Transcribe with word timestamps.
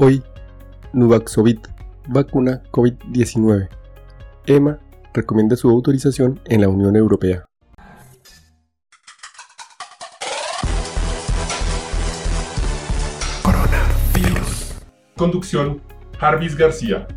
Hoy, 0.00 0.22
Nuvaxovid, 0.92 1.58
vacuna 2.06 2.62
COVID-19. 2.70 3.68
EMA 4.46 4.78
recomienda 5.12 5.56
su 5.56 5.68
autorización 5.68 6.38
en 6.44 6.60
la 6.60 6.68
Unión 6.68 6.94
Europea. 6.94 7.46
Coronavirus. 13.42 14.76
Conducción, 15.16 15.80
Jarvis 16.20 16.56
García. 16.56 17.08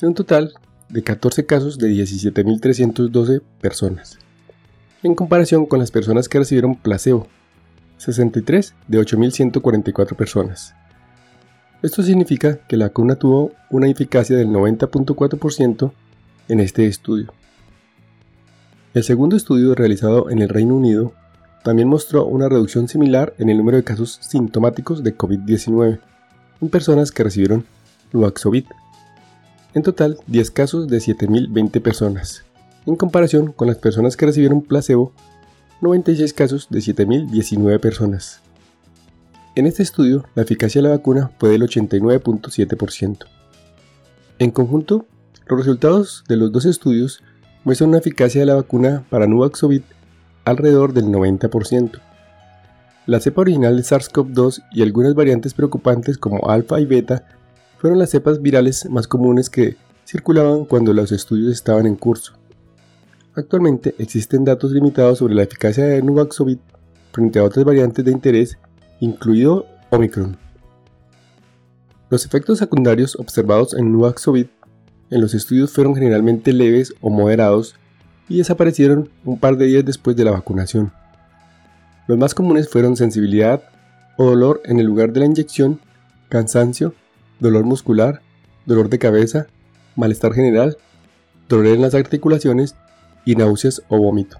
en 0.00 0.08
un 0.08 0.14
total 0.14 0.52
de 0.88 1.02
14 1.02 1.46
casos 1.46 1.78
de 1.78 1.90
17.312 1.90 3.42
personas, 3.60 4.18
en 5.02 5.14
comparación 5.14 5.66
con 5.66 5.78
las 5.78 5.90
personas 5.90 6.28
que 6.28 6.38
recibieron 6.38 6.76
placebo, 6.76 7.26
63 7.98 8.74
de 8.86 8.98
8.144 8.98 10.16
personas. 10.16 10.74
Esto 11.82 12.02
significa 12.02 12.58
que 12.66 12.76
la 12.76 12.86
vacuna 12.86 13.14
tuvo 13.16 13.52
una 13.70 13.88
eficacia 13.88 14.36
del 14.36 14.48
90.4% 14.48 15.92
en 16.48 16.60
este 16.60 16.86
estudio. 16.86 17.32
El 18.98 19.04
segundo 19.04 19.36
estudio 19.36 19.76
realizado 19.76 20.28
en 20.28 20.40
el 20.40 20.48
Reino 20.48 20.74
Unido 20.74 21.12
también 21.62 21.86
mostró 21.86 22.26
una 22.26 22.48
reducción 22.48 22.88
similar 22.88 23.32
en 23.38 23.48
el 23.48 23.56
número 23.56 23.76
de 23.76 23.84
casos 23.84 24.18
sintomáticos 24.20 25.04
de 25.04 25.16
COVID-19 25.16 26.00
en 26.60 26.68
personas 26.68 27.12
que 27.12 27.22
recibieron 27.22 27.64
Nuvaxovid. 28.12 28.64
En 29.74 29.84
total, 29.84 30.18
10 30.26 30.50
casos 30.50 30.88
de 30.88 30.98
7.020 30.98 31.80
personas, 31.80 32.44
en 32.86 32.96
comparación 32.96 33.52
con 33.52 33.68
las 33.68 33.76
personas 33.76 34.16
que 34.16 34.26
recibieron 34.26 34.62
placebo, 34.62 35.12
96 35.80 36.32
casos 36.32 36.66
de 36.68 36.80
7.019 36.80 37.78
personas. 37.78 38.40
En 39.54 39.68
este 39.68 39.84
estudio, 39.84 40.24
la 40.34 40.42
eficacia 40.42 40.82
de 40.82 40.88
la 40.88 40.96
vacuna 40.96 41.30
fue 41.38 41.50
del 41.50 41.62
89.7%. 41.62 43.26
En 44.40 44.50
conjunto, 44.50 45.06
los 45.46 45.56
resultados 45.56 46.24
de 46.28 46.36
los 46.36 46.50
dos 46.50 46.64
estudios 46.64 47.22
una 47.68 47.98
eficacia 47.98 48.40
de 48.40 48.46
la 48.46 48.54
vacuna 48.54 49.04
para 49.10 49.26
Nuvaxovid 49.26 49.82
alrededor 50.46 50.94
del 50.94 51.04
90%. 51.06 52.00
La 53.06 53.20
cepa 53.20 53.42
original 53.42 53.76
de 53.76 53.82
SARS-CoV-2 53.82 54.62
y 54.72 54.82
algunas 54.82 55.14
variantes 55.14 55.52
preocupantes 55.52 56.16
como 56.16 56.48
alfa 56.48 56.80
y 56.80 56.86
beta 56.86 57.26
fueron 57.76 57.98
las 57.98 58.10
cepas 58.10 58.40
virales 58.40 58.88
más 58.90 59.06
comunes 59.06 59.50
que 59.50 59.76
circulaban 60.06 60.64
cuando 60.64 60.94
los 60.94 61.12
estudios 61.12 61.52
estaban 61.52 61.86
en 61.86 61.96
curso. 61.96 62.32
Actualmente 63.34 63.94
existen 63.98 64.44
datos 64.44 64.72
limitados 64.72 65.18
sobre 65.18 65.34
la 65.34 65.42
eficacia 65.42 65.84
de 65.84 66.02
Nuvaxovid 66.02 66.58
frente 67.12 67.38
a 67.38 67.44
otras 67.44 67.66
variantes 67.66 68.02
de 68.02 68.12
interés, 68.12 68.58
incluido 69.00 69.66
Omicron. 69.90 70.38
Los 72.08 72.24
efectos 72.24 72.58
secundarios 72.58 73.14
observados 73.16 73.74
en 73.74 73.92
Nuvaxovid 73.92 74.46
en 75.10 75.20
los 75.20 75.34
estudios 75.34 75.72
fueron 75.72 75.94
generalmente 75.94 76.52
leves 76.52 76.94
o 77.00 77.10
moderados 77.10 77.76
y 78.28 78.38
desaparecieron 78.38 79.08
un 79.24 79.38
par 79.38 79.56
de 79.56 79.66
días 79.66 79.84
después 79.84 80.16
de 80.16 80.24
la 80.24 80.32
vacunación. 80.32 80.92
Los 82.06 82.18
más 82.18 82.34
comunes 82.34 82.68
fueron 82.68 82.96
sensibilidad 82.96 83.62
o 84.16 84.24
dolor 84.26 84.60
en 84.64 84.78
el 84.78 84.86
lugar 84.86 85.12
de 85.12 85.20
la 85.20 85.26
inyección, 85.26 85.80
cansancio, 86.28 86.94
dolor 87.40 87.64
muscular, 87.64 88.20
dolor 88.66 88.88
de 88.88 88.98
cabeza, 88.98 89.46
malestar 89.96 90.32
general, 90.34 90.76
dolor 91.48 91.66
en 91.68 91.82
las 91.82 91.94
articulaciones 91.94 92.74
y 93.24 93.36
náuseas 93.36 93.82
o 93.88 93.98
vómito. 93.98 94.38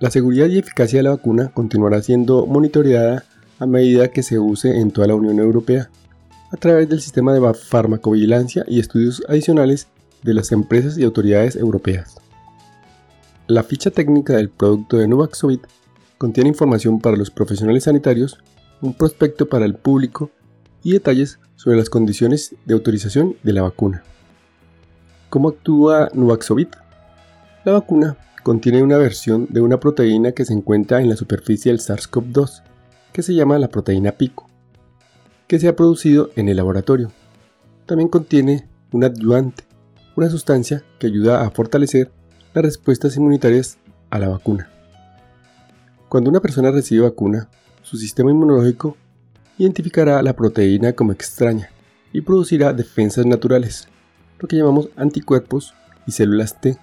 La 0.00 0.10
seguridad 0.10 0.46
y 0.46 0.58
eficacia 0.58 0.98
de 0.98 1.04
la 1.04 1.10
vacuna 1.10 1.50
continuará 1.54 2.02
siendo 2.02 2.46
monitoreada 2.46 3.24
a 3.58 3.66
medida 3.66 4.08
que 4.08 4.22
se 4.22 4.38
use 4.38 4.80
en 4.80 4.90
toda 4.90 5.06
la 5.06 5.14
Unión 5.14 5.38
Europea 5.38 5.90
a 6.52 6.56
través 6.58 6.88
del 6.88 7.00
sistema 7.00 7.32
de 7.32 7.54
farmacovigilancia 7.54 8.64
y 8.68 8.78
estudios 8.78 9.22
adicionales 9.28 9.88
de 10.22 10.34
las 10.34 10.52
empresas 10.52 10.98
y 10.98 11.04
autoridades 11.04 11.56
europeas. 11.56 12.20
La 13.46 13.62
ficha 13.62 13.90
técnica 13.90 14.34
del 14.34 14.50
producto 14.50 14.98
de 14.98 15.08
Nuvaxovid 15.08 15.60
contiene 16.18 16.50
información 16.50 17.00
para 17.00 17.16
los 17.16 17.30
profesionales 17.30 17.84
sanitarios, 17.84 18.38
un 18.82 18.94
prospecto 18.94 19.48
para 19.48 19.64
el 19.64 19.74
público 19.74 20.30
y 20.84 20.92
detalles 20.92 21.38
sobre 21.56 21.78
las 21.78 21.88
condiciones 21.88 22.54
de 22.66 22.74
autorización 22.74 23.36
de 23.42 23.52
la 23.52 23.62
vacuna. 23.62 24.02
¿Cómo 25.30 25.48
actúa 25.48 26.10
Nuvaxovid? 26.12 26.68
La 27.64 27.72
vacuna 27.72 28.16
contiene 28.42 28.82
una 28.82 28.98
versión 28.98 29.46
de 29.50 29.60
una 29.60 29.80
proteína 29.80 30.32
que 30.32 30.44
se 30.44 30.52
encuentra 30.52 31.00
en 31.00 31.08
la 31.08 31.16
superficie 31.16 31.72
del 31.72 31.80
SARS-CoV-2, 31.80 32.62
que 33.12 33.22
se 33.22 33.34
llama 33.34 33.58
la 33.58 33.68
proteína 33.68 34.12
pico 34.12 34.51
que 35.52 35.60
se 35.60 35.68
ha 35.68 35.76
producido 35.76 36.30
en 36.34 36.48
el 36.48 36.56
laboratorio. 36.56 37.12
También 37.84 38.08
contiene 38.08 38.66
un 38.90 39.04
adyuvante, 39.04 39.64
una 40.16 40.30
sustancia 40.30 40.82
que 40.98 41.08
ayuda 41.08 41.44
a 41.44 41.50
fortalecer 41.50 42.10
las 42.54 42.64
respuestas 42.64 43.18
inmunitarias 43.18 43.76
a 44.08 44.18
la 44.18 44.30
vacuna. 44.30 44.70
Cuando 46.08 46.30
una 46.30 46.40
persona 46.40 46.70
recibe 46.70 47.02
vacuna, 47.02 47.50
su 47.82 47.98
sistema 47.98 48.30
inmunológico 48.30 48.96
identificará 49.58 50.22
la 50.22 50.32
proteína 50.32 50.94
como 50.94 51.12
extraña 51.12 51.68
y 52.14 52.22
producirá 52.22 52.72
defensas 52.72 53.26
naturales, 53.26 53.88
lo 54.38 54.48
que 54.48 54.56
llamamos 54.56 54.88
anticuerpos 54.96 55.74
y 56.06 56.12
células 56.12 56.62
T, 56.62 56.78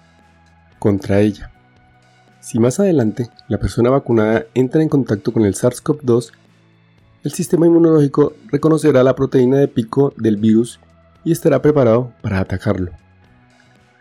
contra 0.78 1.18
ella. 1.18 1.50
Si 2.38 2.60
más 2.60 2.78
adelante 2.78 3.30
la 3.48 3.58
persona 3.58 3.90
vacunada 3.90 4.46
entra 4.54 4.80
en 4.80 4.88
contacto 4.88 5.32
con 5.32 5.44
el 5.44 5.54
SARS-CoV-2 5.54 6.30
el 7.22 7.32
sistema 7.32 7.66
inmunológico 7.66 8.32
reconocerá 8.48 9.02
la 9.02 9.14
proteína 9.14 9.58
de 9.58 9.68
pico 9.68 10.14
del 10.16 10.38
virus 10.38 10.80
y 11.22 11.32
estará 11.32 11.60
preparado 11.60 12.12
para 12.22 12.40
atacarlo. 12.40 12.92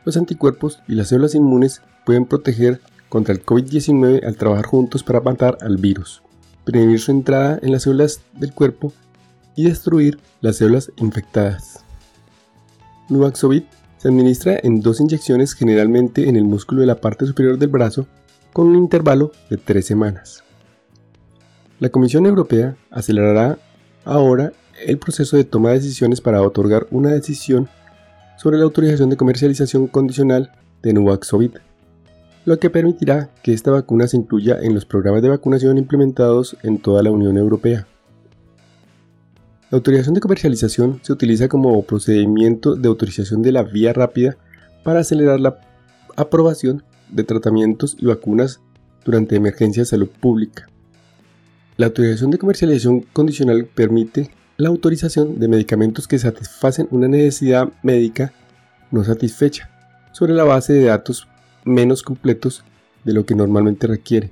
Los 0.05 0.15
anticuerpos 0.15 0.81
y 0.87 0.95
las 0.95 1.09
células 1.09 1.35
inmunes 1.35 1.81
pueden 2.05 2.25
proteger 2.25 2.79
contra 3.09 3.33
el 3.33 3.45
COVID-19 3.45 4.25
al 4.25 4.37
trabajar 4.37 4.65
juntos 4.65 5.03
para 5.03 5.19
matar 5.19 5.57
al 5.61 5.77
virus, 5.77 6.21
prevenir 6.63 6.99
su 7.01 7.11
entrada 7.11 7.59
en 7.61 7.73
las 7.73 7.83
células 7.83 8.21
del 8.33 8.53
cuerpo 8.53 8.93
y 9.55 9.65
destruir 9.65 10.19
las 10.39 10.55
células 10.57 10.91
infectadas. 10.95 11.83
Nuvaxovid 13.09 13.63
se 13.97 14.07
administra 14.07 14.57
en 14.63 14.79
dos 14.79 15.01
inyecciones 15.01 15.53
generalmente 15.53 16.29
en 16.29 16.37
el 16.37 16.45
músculo 16.45 16.81
de 16.81 16.87
la 16.87 17.01
parte 17.01 17.25
superior 17.25 17.57
del 17.57 17.67
brazo 17.67 18.07
con 18.53 18.67
un 18.67 18.77
intervalo 18.77 19.31
de 19.49 19.57
tres 19.57 19.87
semanas. 19.87 20.43
La 21.79 21.87
Comisión 21.87 22.25
Europea 22.25 22.75
acelerará 22.91 23.57
ahora 24.03 24.51
el 24.85 24.97
proceso 24.97 25.37
de 25.37 25.45
toma 25.45 25.69
de 25.69 25.75
decisiones 25.75 26.19
para 26.19 26.41
otorgar 26.41 26.87
una 26.91 27.11
decisión 27.11 27.69
sobre 28.37 28.57
la 28.57 28.65
autorización 28.65 29.09
de 29.09 29.15
comercialización 29.15 29.87
condicional 29.87 30.51
de 30.83 30.91
Nuvaxovid, 30.91 31.51
lo 32.43 32.59
que 32.59 32.69
permitirá 32.69 33.29
que 33.43 33.53
esta 33.53 33.71
vacuna 33.71 34.07
se 34.07 34.17
incluya 34.17 34.57
en 34.61 34.73
los 34.73 34.83
programas 34.83 35.21
de 35.21 35.29
vacunación 35.29 35.77
implementados 35.77 36.57
en 36.63 36.79
toda 36.79 37.01
la 37.01 37.11
Unión 37.11 37.37
Europea. 37.37 37.87
La 39.71 39.77
autorización 39.77 40.15
de 40.15 40.21
comercialización 40.21 40.99
se 41.01 41.13
utiliza 41.13 41.47
como 41.47 41.81
procedimiento 41.83 42.75
de 42.75 42.89
autorización 42.89 43.41
de 43.41 43.53
la 43.53 43.63
vía 43.63 43.93
rápida 43.93 44.35
para 44.83 44.99
acelerar 44.99 45.39
la 45.39 45.61
aprobación 46.17 46.83
de 47.09 47.23
tratamientos 47.23 47.95
y 47.97 48.05
vacunas 48.05 48.59
durante 49.05 49.37
emergencias 49.37 49.87
de 49.87 49.91
salud 49.91 50.09
pública. 50.09 50.67
La 51.79 51.85
autorización 51.85 52.29
de 52.29 52.37
comercialización 52.37 53.05
condicional 53.13 53.63
permite 53.63 54.29
la 54.57 54.67
autorización 54.67 55.39
de 55.39 55.47
medicamentos 55.47 56.09
que 56.09 56.19
satisfacen 56.19 56.89
una 56.91 57.07
necesidad 57.07 57.69
médica 57.83 58.33
no 58.91 59.01
satisfecha 59.05 59.69
sobre 60.11 60.33
la 60.33 60.43
base 60.43 60.73
de 60.73 60.83
datos 60.83 61.29
menos 61.63 62.03
completos 62.03 62.65
de 63.05 63.13
lo 63.13 63.25
que 63.25 63.33
normalmente 63.33 63.87
requiere. 63.87 64.29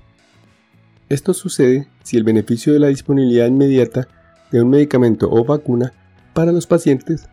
Esto 1.08 1.34
sucede 1.34 1.88
si 2.04 2.18
el 2.18 2.26
beneficio 2.26 2.74
de 2.74 2.80
la 2.80 2.90
disponibilidad 2.90 3.48
inmediata 3.48 4.10
de 4.52 4.62
un 4.62 4.70
medicamento 4.70 5.30
o 5.32 5.46
vacuna 5.46 5.94
para 6.34 6.52
los 6.52 6.68
pacientes 6.68 7.30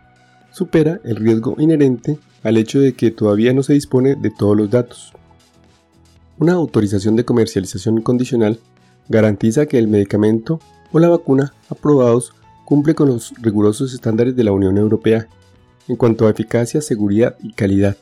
supera 0.53 1.01
el 1.03 1.17
riesgo 1.17 1.57
inherente 1.59 2.21
al 2.45 2.57
hecho 2.57 2.79
de 2.79 2.93
que 2.93 3.11
todavía 3.11 3.53
no 3.53 3.65
se 3.65 3.73
dispone 3.73 4.15
de 4.15 4.31
todos 4.31 4.57
los 4.57 4.71
datos. 4.71 5.13
Una 6.39 6.53
autorización 6.53 7.17
de 7.17 7.25
comercialización 7.25 8.01
condicional 8.01 8.61
garantiza 9.09 9.67
que 9.67 9.79
el 9.79 9.89
medicamento 9.89 10.61
o 10.93 10.99
la 10.99 11.09
vacuna 11.09 11.55
aprobados 11.69 12.33
cumple 12.65 12.95
con 12.95 13.09
los 13.09 13.33
rigurosos 13.41 13.93
estándares 13.93 14.37
de 14.37 14.45
la 14.45 14.53
Unión 14.53 14.79
Europea 14.79 15.29
en 15.89 15.97
cuanto 15.97 16.27
a 16.27 16.31
eficacia, 16.31 16.81
seguridad 16.81 17.37
y 17.43 17.53
calidad, 17.53 17.97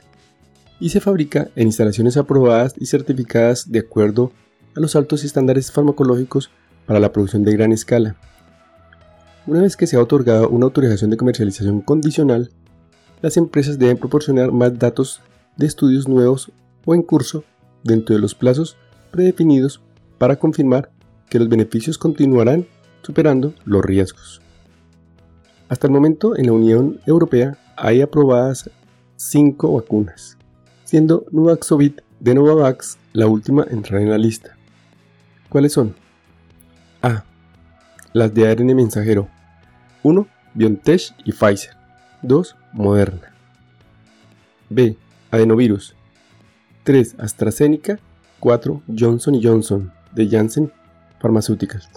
y 0.79 0.91
se 0.91 1.01
fabrica 1.01 1.49
en 1.57 1.67
instalaciones 1.67 2.17
aprobadas 2.17 2.75
y 2.79 2.87
certificadas 2.87 3.71
de 3.71 3.81
acuerdo 3.81 4.33
a 4.77 4.81
los 4.81 4.95
altos 4.97 5.25
estándares 5.25 5.73
farmacológicos 5.73 6.51
para 6.87 7.01
la 7.01 7.13
producción 7.13 7.45
de 7.45 7.53
gran 7.53 7.73
escala. 7.73 8.17
Una 9.47 9.63
vez 9.63 9.77
que 9.77 9.87
se 9.87 9.97
ha 9.97 10.01
otorgado 10.01 10.49
una 10.49 10.67
autorización 10.67 11.11
de 11.11 11.17
comercialización 11.17 11.81
condicional, 11.81 12.51
las 13.21 13.37
empresas 13.37 13.79
deben 13.79 13.99
proporcionar 13.99 14.53
más 14.53 14.79
datos 14.79 15.21
de 15.57 15.67
estudios 15.67 16.09
nuevos 16.09 16.53
o 16.85 16.95
en 16.95 17.03
curso 17.03 17.45
dentro 17.83 18.15
de 18.15 18.21
los 18.21 18.35
plazos 18.35 18.77
predefinidos 19.11 19.81
para 20.23 20.37
confirmar 20.37 20.89
que 21.29 21.41
los 21.41 21.49
beneficios 21.49 21.99
continuarán 21.99 22.65
superando 23.03 23.55
los 23.65 23.85
riesgos. 23.85 24.41
Hasta 25.69 25.89
el 25.89 25.93
momento 25.93 26.37
en 26.37 26.47
la 26.47 26.53
Unión 26.53 27.01
Europea 27.07 27.59
hay 27.77 28.03
aprobadas 28.03 28.71
5 29.17 29.73
vacunas, 29.75 30.39
siendo 30.85 31.27
Nuvaxovid 31.33 31.95
de 32.21 32.35
Novavax 32.37 32.99
la 33.13 33.27
última 33.27 33.65
en 33.65 33.79
entrar 33.79 34.01
en 34.01 34.11
la 34.11 34.17
lista. 34.17 34.57
¿Cuáles 35.49 35.73
son? 35.73 35.97
A. 37.03 37.25
Las 38.13 38.33
de 38.33 38.49
ARN 38.49 38.77
mensajero. 38.77 39.29
1. 40.05 40.29
BioNTech 40.55 41.17
y 41.25 41.33
Pfizer. 41.33 41.75
2. 42.23 42.57
Moderna. 42.75 43.35
B. 44.71 44.97
Adenovirus. 45.33 45.97
3. 46.85 47.17
AstraZeneca. 47.19 47.99
4. 48.39 48.83
Johnson 48.97 49.41
Johnson 49.43 49.93
de 50.15 50.29
Janssen 50.29 50.73
Pharmaceuticals. 51.21 51.89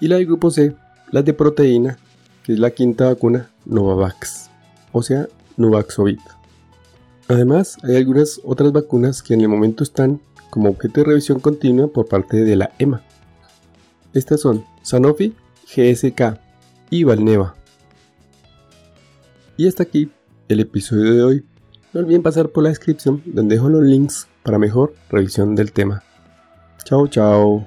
Y 0.00 0.08
la 0.08 0.16
del 0.16 0.26
grupo 0.26 0.50
C, 0.50 0.74
las 1.10 1.24
de 1.24 1.34
proteína, 1.34 1.98
que 2.42 2.52
es 2.52 2.58
la 2.58 2.70
quinta 2.70 3.06
vacuna 3.06 3.50
Novavax, 3.66 4.50
o 4.92 5.02
sea, 5.02 5.28
Nuvaxovid. 5.56 6.20
Además, 7.28 7.76
hay 7.82 7.96
algunas 7.96 8.40
otras 8.44 8.72
vacunas 8.72 9.22
que 9.22 9.34
en 9.34 9.42
el 9.42 9.48
momento 9.48 9.84
están 9.84 10.20
como 10.50 10.70
objeto 10.70 11.00
de 11.00 11.08
revisión 11.08 11.40
continua 11.40 11.88
por 11.88 12.06
parte 12.08 12.38
de 12.38 12.56
la 12.56 12.72
EMA. 12.78 13.02
Estas 14.14 14.40
son 14.40 14.64
Sanofi, 14.82 15.34
GSK 15.66 16.38
y 16.90 17.04
Valneva. 17.04 17.54
Y 19.58 19.68
hasta 19.68 19.82
aquí 19.82 20.10
el 20.48 20.60
episodio 20.60 21.12
de 21.12 21.22
hoy. 21.22 21.44
No 21.92 22.00
olviden 22.00 22.22
pasar 22.22 22.50
por 22.50 22.62
la 22.62 22.70
descripción 22.70 23.22
donde 23.26 23.56
dejo 23.56 23.68
los 23.68 23.82
links 23.82 24.26
para 24.42 24.58
mejor 24.58 24.94
revisión 25.10 25.54
del 25.54 25.72
tema. 25.72 26.02
Chao, 26.88 27.06
chao. 27.06 27.66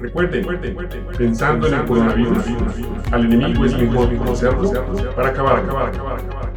Recuerden, 0.00 0.44
pensando 1.16 1.68
en 1.68 1.74
el 1.74 1.84
coronavirus, 1.84 2.44
al 3.12 3.24
enemigo 3.26 3.64
es 3.64 3.78
mejor 3.78 4.16
conocerlo 4.16 4.72
para 5.14 5.28
acabar, 5.28 5.58
acabar, 5.60 5.88
acabar, 5.90 6.18
acabar. 6.18 6.49